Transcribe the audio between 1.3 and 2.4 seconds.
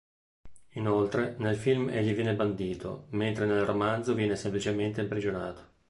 nel film egli viene